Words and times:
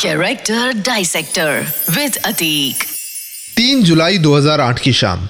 Character 0.00 0.72
Dissector 0.88 1.54
with 1.88 2.18
Atik. 2.26 2.84
तीन 3.56 3.82
जुलाई 3.82 4.18
2008 4.18 4.78
की 4.78 4.92
शाम। 4.92 5.28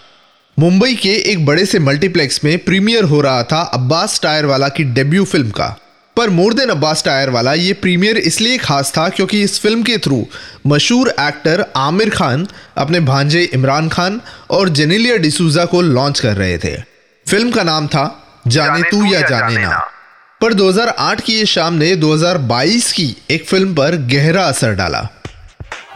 मुंबई 0.59 0.95
के 0.95 1.15
एक 1.33 1.47
बड़े 1.47 1.67
से 1.67 1.79
मल्टीप्लेक्स 1.79 2.45
में 2.45 2.59
प्रीमियर 2.59 3.05
हो 3.05 3.21
रहा 3.21 3.43
था 3.43 3.61
अब्बास 3.75 4.21
टायर 4.23 4.47
वाला 4.47 4.69
की 4.69 4.85
डेब्यू 4.85 5.25
फ़िल्म 5.25 5.51
का। 5.51 5.69
पर 6.17 6.31
मोर 6.31 6.55
देन 6.55 6.69
अब्बास 6.69 7.05
टायर 7.05 7.31
वाला 7.31 7.55
ये 7.55 7.73
प्रीमियर 7.73 8.17
इसलिए 8.17 8.59
खास 8.59 8.93
था 8.97 9.09
क्योंकि 9.09 9.43
इस 9.43 9.61
फ़िल्म 9.61 9.83
के 9.83 9.99
थ्रू 9.99 10.27
मशहूर 10.67 11.09
एक्टर 11.09 11.65
आमिर 11.77 12.11
खान, 12.11 12.49
अपने 12.77 13.01
भांजे 13.01 13.43
इमरान 13.43 13.89
खान 13.89 14.21
और 14.51 14.69
जेनेलिया 14.69 15.17
डिसूजा 15.17 15.65
को 15.65 15.83
लॉन्च 15.83 16.21
कर 16.21 16.37
रहे 16.37 16.59
थे। 16.59 16.77
फ़िल्म 17.27 17.51
का 17.51 17.63
नाम 17.63 17.87
था 17.87 18.25
जाने 18.49 18.83
तू 18.83 19.05
या 19.05 19.21
जाने 19.21 19.57
ना। 19.57 19.91
पर 20.41 20.53
2008 20.53 21.21
की 21.21 21.33
ये 21.33 21.47
शाम 21.47 21.75
ने 21.75 21.97
2022 21.97 22.93
की 22.93 23.17
एक 23.31 23.47
फ़िल्म 23.47 23.75
पर 23.75 23.97
गहरा 23.97 24.43
असर 24.43 24.75
डाला। 24.75 25.09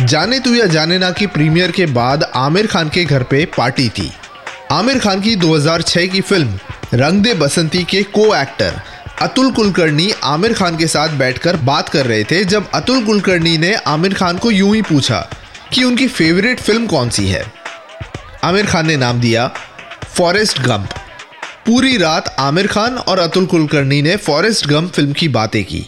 जाने 0.02 0.40
तू 0.40 0.54
या 0.54 0.66
जाने 0.66 0.98
ना 0.98 1.10
की 1.10 1.26
प्रीमियर 1.26 1.70
के 1.70 1.86
बाद 1.86 2.32
आमिर 2.34 2.66
खान 2.66 2.88
के 2.88 3.04
घर 3.04 3.22
पे 3.22 3.44
पार्टी 3.56 3.88
थी। 3.88 4.12
आमिर 4.70 4.98
खान 4.98 5.20
की 5.20 5.36
2006 5.36 6.06
की 6.06 6.20
फ़िल्म 6.20 6.58
रंग 6.94 7.22
दे 7.22 7.34
बसंती 7.34 7.84
के 7.84 8.02
को 8.02 8.34
एक्टर 8.36 8.80
अतुल 9.22 9.52
कुलकर्णी 9.52 10.12
आमिर 10.24 10.52
खान 10.52 10.76
के 10.76 10.86
साथ 10.86 11.08
बैठकर 11.08 11.56
बात 11.56 11.88
कर 11.88 12.06
रहे 12.06 12.24
थे 12.24 12.44
जब 12.44 12.70
अतुल 12.70 13.04
कुलकर्णी 13.04 13.58
ने 13.58 13.74
आमिर 13.74 14.14
खान 14.14 14.38
को 14.38 14.50
यूँ 14.50 14.74
ही 14.74 14.82
पूछा 14.82 15.28
कि 15.72 15.84
उनकी 15.84 16.08
फेवरेट 16.08 16.60
फ़िल्म 16.60 16.86
कौन 16.86 17.10
सी 17.10 17.28
है? 17.28 17.52
आमिर 18.44 18.66
खान 18.66 18.86
ने 18.86 18.96
नाम 18.96 19.20
दिया 19.20 19.50
फॉरेस्ट 20.16 20.60
गंप। 20.60 20.88
पूरी 21.66 21.96
रात 21.96 22.34
आमिर 22.38 22.66
खान 22.66 22.94
और 22.94 23.18
अतुल 23.18 23.44
कुलकर्णी 23.46 24.00
ने 24.02 24.14
फॉरेस्ट 24.16 24.66
गम 24.66 24.86
फ़िल्म 24.86 25.12
की 25.12 25.28
बातें 25.28 25.62
की। 25.64 25.80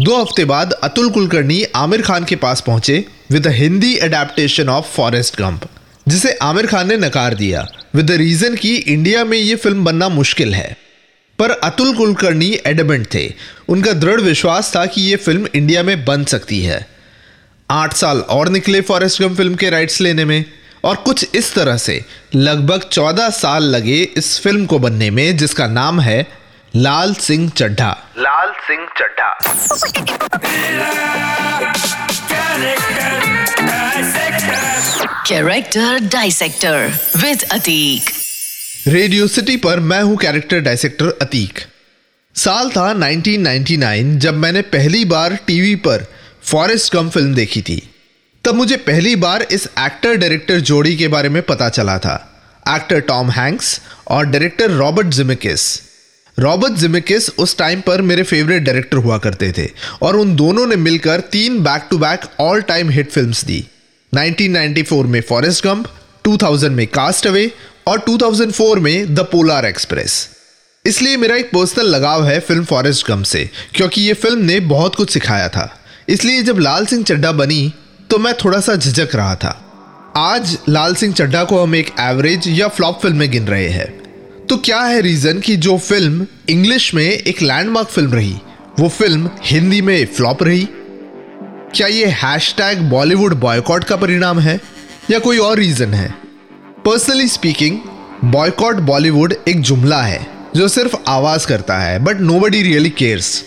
दो 0.00 0.20
हफ़्ते 0.20 0.44
बाद 0.44 0.72
अतुल 0.72 1.10
कुलकर्णी 1.10 1.62
आमिर 1.76 2.02
खान 2.02 2.24
के 2.24 2.36
पास 2.36 2.60
पहुँचे 2.60 3.04
with 3.30 3.42
the 3.42 3.50
Hindi 3.50 3.92
adaptation 3.96 4.68
of 4.68 4.86
Forrest 4.86 5.36
Gump, 5.36 5.66
जिसे 6.08 6.32
आमिर 6.32 6.66
खान 6.66 6.88
ने 6.88 6.96
नकार 6.96 7.34
दिया। 7.34 7.66
विद 7.94 8.06
द 8.06 8.10
रीजन 8.10 8.54
कि 8.54 8.74
इंडिया 8.76 9.24
में 9.24 9.36
यह 9.38 9.56
फ़िल्म 9.56 9.84
बनना 9.84 10.08
मुश्किल 10.08 10.54
है। 10.54 10.76
पर 11.38 11.50
अतुल 11.50 11.96
कुलकर्णी 11.96 12.50
एडमेंट 12.66 13.06
थे। 13.14 13.26
उनका 13.68 13.92
दृढ़ 13.92 14.20
विश्वास 14.20 14.72
था 14.76 14.86
कि 14.86 15.02
यह 15.02 15.16
फ़िल्म 15.16 15.48
इंडिया 15.54 15.82
में 15.82 16.04
बन 16.04 16.24
सकती 16.24 16.62
है। 16.62 16.86
आठ 17.70 17.92
साल 17.92 18.20
और 18.20 18.48
निकले 18.48 18.80
फॉरेस्ट 18.80 19.22
गम 19.22 19.34
फ़िल्म 19.34 19.54
के 19.54 19.70
राइट्स 19.70 20.00
लेने 20.00 20.24
में। 20.24 20.44
और 20.84 20.96
कुछ 20.96 21.26
इस 21.34 21.54
तरह 21.54 21.76
से। 21.76 22.04
लगभग 22.34 22.82
चौदह 22.82 23.30
साल 23.30 23.62
लगे 23.62 24.02
इस 24.16 24.40
फ़िल्म 24.40 24.66
को 24.66 24.78
बनने 24.78 25.10
में 25.10 25.36
जिसका 25.36 25.66
नाम 25.66 26.00
है 26.00 26.26
Lal 26.76 27.14
Singh 27.14 27.50
Chaddha. 27.50 28.06
Lal 28.18 28.52
Singh 28.52 28.88
Chaddha. 28.98 29.38
Character 35.26 35.98
Dissector 35.98 36.90
with 37.22 37.42
Atik 37.42 38.02
Radio 38.86 39.26
City 39.26 39.56
पर 39.56 39.80
मैं 39.80 40.02
हूँ 40.02 40.16
कैरेक्टर 40.16 40.60
डायसेक्टर 40.60 41.18
अतीक 41.22 41.58
साल 42.34 42.70
था 42.70 42.94
1999 42.94 44.18
जब 44.18 44.34
मैंने 44.34 44.62
पहली 44.62 45.04
बार 45.04 45.34
टीवी 45.46 45.74
पर 45.74 46.06
फॉरेस्ट 46.42 46.94
गम 46.94 47.10
फ़िल्म 47.10 47.34
देखी 47.34 47.62
थी। 47.62 47.89
तब 48.44 48.54
मुझे 48.54 48.76
पहली 48.76 49.14
बार 49.16 49.42
इस 49.42 49.66
एक्टर 49.78 50.14
डायरेक्टर 50.16 50.60
जोड़ी 50.60 50.96
के 50.96 51.08
बारे 51.08 51.28
में 51.28 51.42
पता 51.42 51.68
चला 51.68 51.98
था। 51.98 52.14
एक्टर 52.68 53.00
टॉम 53.00 53.30
हैंक्स 53.30 53.80
और 54.08 54.26
director 54.26 54.70
Robert 54.70 55.06
Zemeckis. 55.06 55.64
Robert 56.38 56.72
Zemeckis 56.72 57.28
उस 57.30 57.56
टाइम 57.58 57.80
पर 57.80 58.02
मेरे 58.02 58.22
फेवरेट 58.22 58.62
डायरेक्टर 58.62 58.96
हुआ 58.96 59.18
करते 59.18 59.52
थे 59.52 59.68
और 60.02 60.16
उन 60.16 60.34
दोनों 60.36 60.66
ने 60.66 60.76
मिलकर 60.76 61.20
तीन 61.32 61.62
back 61.62 61.86
to 61.90 61.98
back 61.98 62.20
all 62.40 62.62
time 62.62 62.90
hit 62.90 63.10
films 63.10 63.44
दी 63.44 63.64
1994 64.12 65.04
में 65.06 65.20
फॉरेस्ट 65.20 65.64
गंप 65.64 65.88
2000 66.28 66.68
में 66.68 66.86
कास्ट 66.86 67.26
अवे 67.26 67.50
और 67.86 68.04
2004 68.08 68.78
में 68.78 69.14
द 69.14 69.20
पोलार 69.32 69.66
एक्सप्रेस 69.66 70.28
इसलिए 70.84 71.16
मेरा 71.16 71.36
एक 71.36 71.50
पर्सनल 71.50 71.86
लगाव 71.86 72.26
है 72.26 72.38
फ़िल्म 72.40 72.64
फॉरेस्ट 72.64 73.06
गंप 73.08 73.24
से, 73.24 73.48
क्योंकि 73.74 74.00
ये 74.00 74.12
फ़िल्म 74.12 74.44
ने 74.44 74.58
बहुत 74.60 74.94
कुछ 74.94 75.10
सिखाया 75.10 75.48
था। 75.48 75.68
इसलिए 76.08 76.42
जब 76.42 76.58
लाल 76.58 76.86
सिंह 76.86 77.04
चड्डा 77.04 77.32
बनी 77.32 77.72
तो 78.10 78.18
मैं 78.18 78.32
थोड़ा 78.34 78.58
सा 78.60 78.74
झिझक 78.76 79.14
रहा 79.14 79.34
था। 79.34 79.50
आज 80.16 80.56
लाल 80.68 80.94
सिंह 80.94 81.12
चड्ढा 81.14 81.42
को 81.44 81.62
हम 81.62 81.74
एक 81.74 81.90
एवरेज 82.00 82.48
या 82.48 82.68
फ्लॉप 82.68 83.00
फ़िल्म 83.02 83.16
में 83.16 83.30
गिन 83.30 83.46
रहे 83.46 83.68
हैं। 83.68 83.86
तो 84.46 84.56
क्या 84.56 84.80
है 84.80 85.00
रीजन 85.00 85.40
कि 85.40 85.56
जो 85.56 85.76
फ़िल्म 85.78 86.26
इंग्लिश 86.48 86.92
में 86.94 87.04
एक 87.04 87.42
लैंडमार्क 87.42 87.88
फ़िल्म 87.88 88.12
रही, 88.12 88.34
वो 88.80 88.88
फ़िल्म 88.88 89.30
हिंदी 89.42 89.80
में 89.82 90.06
फ्लॉप 90.06 90.42
रही? 90.42 90.66
क्या 91.74 91.86
ये 91.86 92.06
हैशटैग 92.16 92.80
बॉलीवुड 92.80 93.34
बॉयकॉट 93.34 93.84
का 93.84 93.96
परिणाम 93.96 94.40
है, 94.40 94.60
या 95.10 95.18
कोई 95.18 95.38
और 95.38 95.58
रीजन 95.58 95.94
है? 95.94 96.14
पर्सनली 96.84 97.28
स्पीकिंग 97.28 97.78
बॉयकॉट 98.24 98.76
बॉलीवुड 98.84 99.34
एक 99.48 99.60
जुमला 99.60 100.02
है, 100.02 100.26
जो 100.56 100.68
सिर्फ़ 100.68 100.96
आवाज़ 101.08 101.46
करता 101.46 101.78
है 101.78 101.98
but 101.98 102.20
no 102.20 102.40
buddy 102.40 102.62
really 102.62 102.90
cares 102.90 103.42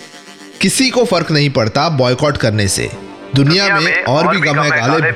किसी 0.62 0.90
को 0.90 1.06
फ़र्क 1.06 1.32
नहीं 1.32 1.50
पड़ता 1.50 1.90
बॉयकॉट 1.90 2.38
करने 2.38 2.68
से। 2.68 2.92
दुनिया 3.36 3.80
में 3.80 4.04
और 4.04 4.28
भी 4.28 4.40
गम 4.42 4.60
है 4.60 4.70
गालिब। 4.72 5.16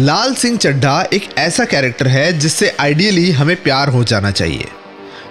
लाल 0.00 0.34
सिंह 0.34 0.56
चड्ढा 0.58 1.00
एक 1.12 1.28
ऐसा 1.38 1.64
कैरेक्टर 1.64 2.08
है 2.08 2.32
जिससे 2.38 2.74
आइडियली 2.80 3.30
हमें 3.30 3.56
प्यार 3.62 3.88
हो 3.88 4.02
जाना 4.04 4.30
चाहिए। 4.30 4.68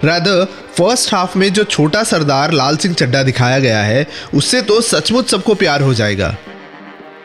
रादर 0.03 0.45
फ़र्स्ट 0.77 1.13
हाफ़ 1.13 1.37
में 1.37 1.51
जो 1.53 1.63
छोटा 1.63 2.03
सरदार 2.03 2.51
लाल 2.51 2.77
सिंह 2.77 2.93
चड्ढा 2.95 3.23
दिखाया 3.23 3.59
गया 3.59 3.81
है 3.83 4.05
उससे 4.33 4.61
तो 4.61 4.79
सचमुच 4.81 5.29
सबको 5.31 5.55
प्यार 5.55 5.81
हो 5.81 5.93
जाएगा। 5.93 6.35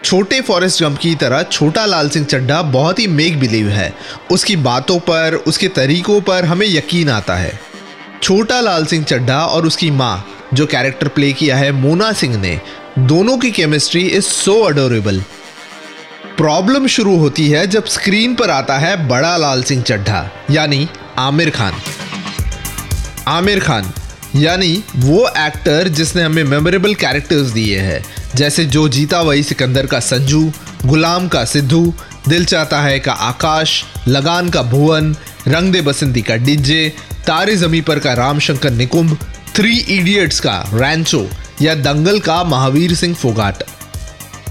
छोटे 0.04 0.40
फॉरेस्ट 0.40 0.82
गम 0.82 0.94
की 0.94 1.14
तरह 1.14 1.42
छोटा 1.42 1.84
लाल 1.86 2.08
सिंह 2.08 2.26
चड्ढा 2.26 2.60
बहुत 2.62 2.98
ही 2.98 3.06
मेक 3.06 3.38
बिलीव 3.40 3.68
है। 3.68 3.92
उसकी 4.30 4.56
बातों 4.56 4.98
पर 5.00 5.34
उसके 5.46 5.68
तरीकों 5.68 6.20
पर 6.20 6.44
हमें 6.44 6.66
यकीन 6.66 7.10
आता 7.10 7.34
है। 7.34 7.58
छोटा 8.22 8.60
लाल 8.60 8.86
सिंह 8.86 9.04
चड्ढा 9.04 9.44
और 9.44 9.66
उसकी 9.66 9.90
माँ 9.90 10.26
जो 10.54 10.66
कैरेक्टर 10.66 11.08
प्ले 11.08 11.32
किया 11.32 11.56
है 11.56 11.70
मोना 11.72 12.12
सिंह 12.12 12.36
ने 12.36 12.60
दोनों 12.98 13.36
की 13.38 13.50
chemistry 13.50 14.00
is 14.00 14.24
so 14.24 14.52
adorable 14.62 15.20
problem 16.36 16.86
शुरू 16.86 17.16
होती 17.16 17.48
है 17.50 17.66
जब 17.66 17.86
स्क्रीन 17.86 18.34
पर 18.34 18.50
आता 18.50 18.78
है 18.78 18.96
बड़ा 19.08 19.36
लाल 19.36 19.62
सिंह 19.62 19.82
चड्ढा, 19.82 20.30
यानी 20.50 20.88
आमिर 21.18 21.50
खान। 21.50 21.74
आमिर 23.28 23.60
खान, 23.60 23.92
यानी 24.36 24.82
वो 24.96 25.28
एक्टर 25.38 25.88
जिसने 25.88 26.22
हमें 26.22 26.42
मेमोरेबल 26.44 26.94
कैरेक्टर्स 26.94 27.50
दिए 27.50 27.78
हैं, 27.80 28.02
जैसे 28.34 28.64
जो 28.64 28.88
जीता 28.88 29.20
वही 29.20 29.42
सिकंदर 29.42 29.86
का 29.86 30.00
संजू, 30.00 30.52
गुलाम 30.86 31.28
का 31.28 31.44
सिद्धू, 31.44 31.94
दिल 32.28 32.44
चाहता 32.44 32.82
है 32.82 32.98
का 32.98 33.12
आकाश, 33.12 33.82
लगान 34.08 34.50
का 34.50 34.62
भुवन, 34.62 35.16
रंग 35.48 35.72
दे 35.72 35.80
बसंती 35.82 36.22
का 36.22 36.36
डिजे, 36.36 36.88
तारे 37.26 37.56
जमी 37.56 37.80
पर 37.80 37.98
का 37.98 38.14
रामशंकर 38.14 38.70
निकुंभ 38.70 39.18
थ्री 39.56 39.78
इडियट्स 39.78 40.40
का 40.40 40.62
रैंचो 40.74 41.28
या 41.62 41.74
दंगल 41.74 42.18
का 42.20 42.42
Mahavir 42.44 42.94
Singh 42.94 43.14
Phogat. 43.14 43.62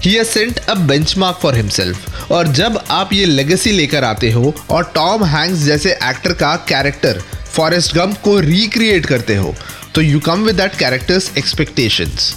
He 0.04 0.22
set 0.24 0.58
a 0.58 0.74
benchmark 0.86 1.38
for 1.42 1.54
himself 1.56 2.30
और 2.32 2.48
जब 2.54 2.78
आप 2.90 3.12
ये 3.12 3.24
लेगेसी 3.26 3.70
लेकर 3.72 4.04
आते 4.04 4.30
हो 4.30 4.54
और 4.70 4.90
टॉम 4.94 5.24
हैंक्स 5.24 5.58
जैसे 5.58 5.92
एक्टर 6.04 6.32
का 6.32 6.54
कैरेक्टर 6.68 7.22
फॉरेस्ट 7.54 7.94
गम 7.94 8.12
को 8.24 8.38
रिक्रिएट 8.40 9.06
करते 9.06 9.36
हो 9.36 9.54
तो 9.94 10.00
you 10.00 10.20
come 10.20 10.44
with 10.44 10.56
that 10.56 10.74
character's 10.78 11.30
expectations 11.38 12.34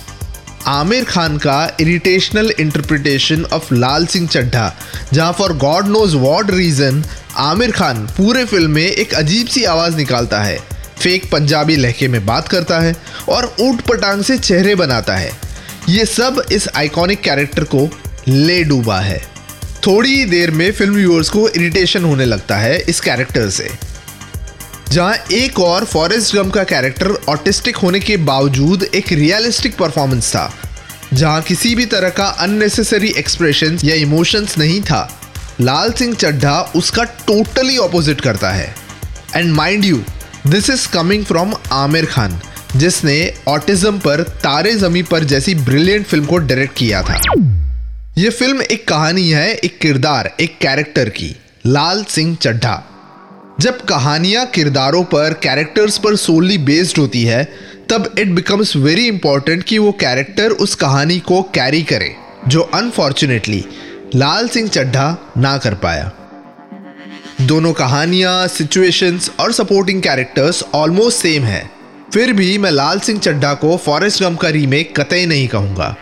Aamir 0.68 1.04
Khan 1.04 1.38
का 1.38 1.60
irrational 1.82 2.54
interpretation 2.60 3.44
of 3.44 3.74
Lal 3.74 4.06
Singh 4.06 4.28
Chaddha, 4.28 4.74
जहाँ 5.14 5.32
for 5.34 5.54
God 5.58 5.88
knows 5.88 6.16
what 6.16 6.52
reason 6.52 7.04
Aamir 7.38 7.72
Khan 7.72 8.06
पूरे 8.18 8.44
फ़िल्म 8.46 8.72
में 8.72 8.82
एक 8.84 9.14
अजीब 9.14 9.48
सी 9.48 9.64
आवाज़ 9.66 9.96
निकालता 9.98 10.42
है। 10.44 10.60
फेक 11.02 11.30
पंजाबी 11.32 11.76
लहके 11.76 12.08
में 12.08 12.26
बात 12.26 12.48
करता 12.48 12.80
है 12.80 12.96
और 13.30 13.56
ऊट 13.62 13.82
पटांग 13.82 14.24
से 14.24 14.38
चेहरे 14.38 14.76
बनाता 14.76 15.16
है। 15.16 15.32
ये 15.90 16.06
सब 16.06 16.44
इस 16.52 16.68
आइकॉनिक 16.76 17.22
कैरेक्टर 17.22 17.64
को 17.66 17.90
ले 18.28 18.64
डूबा 18.64 19.00
है। 19.00 19.22
थोड़ी 19.88 20.10
ही 20.10 20.26
देर 20.26 20.52
में 20.52 20.72
फ़िल्म 20.72 20.96
व्यूअर्स 20.96 21.30
को 21.30 21.48
इरिटेशन 21.50 22.04
होने 22.04 22.26
लगता 22.26 22.58
है 22.58 22.80
इस 22.80 23.00
कैरेक्टर 23.02 23.50
से। 23.50 23.70
जहाँ 24.90 25.16
एक 25.34 25.60
और 25.60 25.86
फॉरेस्ट 25.86 26.36
गम 26.36 26.50
का 26.50 26.64
कैरेक्टर 26.64 27.12
ऑटिस्टिक 27.30 27.76
होने 27.78 28.00
के 28.00 28.18
बावजूद 28.20 28.84
एक 28.86 29.12
रियलिस्टिक 29.12 29.78
परफॉर्मेंस 29.78 30.30
था, 30.30 30.52
जहाँ 31.14 31.42
किसी 31.42 31.74
भी 31.76 31.86
तरह 31.86 32.10
का 32.10 32.28
अननेसेसरी 32.40 33.14
एक्सप्रेशन 33.18 33.78
या 33.84 33.96
इमोशंस 33.96 34.58
नहीं 34.58 34.82
था, 34.82 35.10
लाल 35.62 35.92
सिंह 35.92 36.14
चड्ढा 36.16 36.60
उसका 36.76 37.04
टोटली 37.04 37.78
ऑपोजिट 37.78 38.22
करता 38.22 38.52
है। 38.52 38.74
And 39.36 39.54
mind 39.54 39.86
you 39.86 40.02
this 40.50 40.70
is 40.70 40.88
coming 40.90 41.26
from 41.26 41.54
Aamir 41.72 42.06
Khan 42.06 42.40
जिसने 42.76 43.16
ऑटिज्म 43.48 44.00
पर 44.00 44.22
तारे 44.44 44.74
जमी 44.74 45.02
पर 45.04 45.24
जैसी 45.24 45.54
ब्रिलियंट 45.56 46.06
फ़िल्म 46.06 46.26
को 46.26 46.38
डायरेक्ट 46.38 46.78
किया 46.78 47.02
था। 47.02 47.20
यह 48.18 48.30
फ़िल्म 48.30 48.62
एक 48.62 48.88
कहानी 48.88 49.30
है, 49.30 49.54
एक 49.54 49.78
किरदार, 49.80 50.32
एक 50.40 50.58
कैरेक्टर 50.58 51.10
की, 51.10 51.36
लाल 51.66 52.04
सिंह 52.04 52.36
चड्ढा। 52.36 52.84
जब 53.62 53.82
कहानियाँ 53.82 54.46
किरदारों 54.46 55.04
पर 55.04 55.34
कैरेक्टर्स 55.34 55.98
पर 55.98 56.16
सोलली 56.16 56.58
बेस्ड 56.58 56.98
होती 56.98 57.24
है, 57.24 57.44
तब 57.90 58.14
इट 58.20 58.28
बिकम्स 58.28 58.76
वेरी 58.76 59.08
इंपॉर्टेंट 59.08 59.64
कि 59.64 59.78
वो 59.78 59.92
कैरेक्टर 59.92 60.52
उस 60.52 60.76
कहानी 60.76 61.20
को 61.20 61.42
कैरी 61.42 61.82
करे, 61.84 62.16
जो 62.48 62.62
अनफॉर्चुनेटली 62.62 63.66
लाल 64.16 64.48
सिंह 64.48 64.70
चड्ढा 64.70 65.34
ना 65.38 65.58
कर 65.58 65.74
पाया। 65.74 66.12
दोनों 67.50 67.72
कहानियाँ 67.74 68.48
सिचुएशंस 68.48 69.30
और 69.40 69.52
सपोर्टिंग 69.52 70.02
कैरेक्टर्स 70.02 70.62
ऑलमोस्ट 70.76 71.18
सेम 71.18 71.44
है। 71.44 71.62
फिर 72.14 72.34
भी 72.34 72.58
मैं 72.58 72.72
लाल 72.72 73.00
सिंह 73.00 73.20
चड्ढा 73.20 73.54
को 73.54 73.78
फॉरेस्ट 73.78 74.22
गम 74.24 74.36
का 74.36 74.50
रीमेक 74.50 74.94
कतई 75.00 75.26
नहीं 75.26 75.48
कहूँगा। 75.48 75.96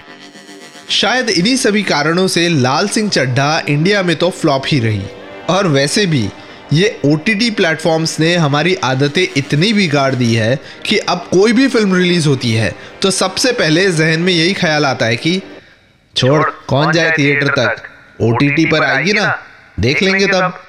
शायद 0.89 1.29
इन्हीं 1.29 1.55
सभी 1.55 1.83
कारणों 1.83 2.27
से 2.27 2.47
लाल 2.49 2.87
सिंह 2.87 3.09
चड्ढा 3.09 3.61
इंडिया 3.69 4.03
में 4.03 4.15
तो 4.15 4.29
फ्लॉप 4.31 4.63
ही 4.67 4.79
रही। 4.79 5.01
और 5.49 5.67
वैसे 5.67 6.05
भी 6.05 6.27
ये 6.73 6.99
ओ 7.05 7.15
टी 7.17 7.49
प्लेटफॉर्म्स 7.51 8.19
ने 8.19 8.35
हमारी 8.35 8.75
आदतें 8.83 9.25
इतनी 9.37 9.73
बिगाड़ 9.73 10.13
दी 10.15 10.33
है 10.35 10.59
कि 10.85 10.97
अब 10.97 11.27
कोई 11.31 11.53
भी 11.53 11.67
फ़िल्म 11.67 11.95
रिलीज़ 11.95 12.27
होती 12.27 12.53
है 12.53 12.73
तो 13.01 13.11
सबसे 13.13 13.51
पहले 13.53 13.91
जहन 13.93 14.19
में 14.19 14.33
यही 14.33 14.53
ख्याल 14.55 14.85
आता 14.85 15.05
है 15.05 15.17
कि 15.17 15.41
छोड़ 16.15 16.43
कौन 16.67 16.91
जाए 16.93 17.11
थिएटर 17.19 17.47
तक? 17.49 17.83
ओ 18.21 18.31
टी 18.31 18.49
टी 18.49 18.65
पर 18.65 18.83
आएगी 18.83 19.13
ना? 19.13 19.35
देख 19.79 20.01
लेंगे 20.03 20.27
तब। 20.27 20.63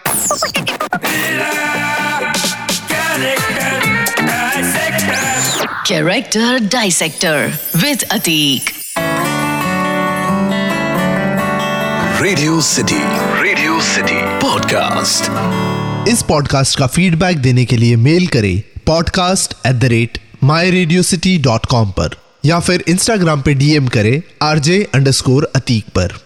Character 5.88 6.60
Dissector 6.68 7.52
with 7.74 8.04
Atik. 8.10 8.70
Radio 12.22 12.60
City 12.60 12.98
Radio 13.42 13.80
City 13.80 14.16
podcast 14.40 15.30
इस 16.08 16.22
पॉडकास्ट 16.22 16.78
का 16.78 16.86
फीडबैक 16.86 17.38
देने 17.38 17.64
के 17.64 17.76
लिए 17.76 17.96
मेल 17.96 18.26
करें 18.26 18.62
podcast 18.86 19.54
at 19.66 19.74
the 19.74 19.84
rate 19.84 20.18
my 20.44 20.70
radio 20.70 21.02
city 21.02 21.38
dot 21.38 21.66
com 21.66 21.90
पर 21.90 22.16
या 22.44 22.60
फिर 22.60 22.84
इंस्टाग्राम 22.88 23.42
पे 23.42 23.54
डीएम 23.54 23.88
करें 23.88 24.22
आरजे 24.42 24.88
अंडरस्कोर 24.94 25.52
अतीक 25.56 25.84
पर। 25.84 26.18